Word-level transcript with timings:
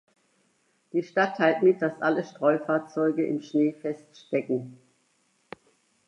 Die 0.93 1.03
Stadt 1.03 1.37
teilt 1.37 1.61
mit, 1.61 1.79
dass 1.83 2.01
alle 2.01 2.23
Streufahrzeuge 2.23 3.23
im 3.23 3.39
Schnee 3.43 3.71
feststecken. 3.83 4.79